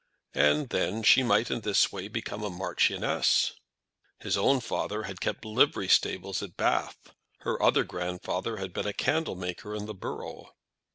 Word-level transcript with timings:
And 0.33 0.69
then 0.69 1.03
she 1.03 1.21
might 1.21 1.51
in 1.51 1.61
this 1.61 1.91
way 1.91 2.07
become 2.07 2.41
a 2.43 2.49
marchioness! 2.49 3.53
His 4.19 4.35
own 4.35 4.59
father 4.59 5.03
had 5.03 5.21
kept 5.21 5.45
livery 5.45 5.89
stables 5.89 6.41
at 6.41 6.57
Bath. 6.57 7.13
Her 7.41 7.61
other 7.61 7.83
grandfather 7.83 8.57
had 8.57 8.73
been 8.73 8.87
a 8.87 8.93
candlemaker 8.93 9.75
in 9.75 9.85
the 9.85 9.93
Borough. 9.93 10.55